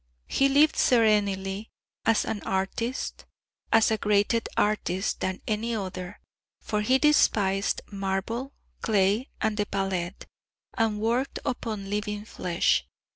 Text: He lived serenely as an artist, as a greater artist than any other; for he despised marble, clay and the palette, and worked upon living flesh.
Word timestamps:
He 0.25 0.49
lived 0.49 0.77
serenely 0.77 1.69
as 2.05 2.25
an 2.25 2.41
artist, 2.41 3.27
as 3.71 3.91
a 3.91 3.99
greater 3.99 4.41
artist 4.57 5.19
than 5.19 5.43
any 5.47 5.75
other; 5.75 6.19
for 6.59 6.81
he 6.81 6.97
despised 6.97 7.81
marble, 7.91 8.51
clay 8.81 9.29
and 9.41 9.57
the 9.57 9.67
palette, 9.67 10.25
and 10.75 10.99
worked 10.99 11.37
upon 11.45 11.91
living 11.91 12.25
flesh. 12.25 12.87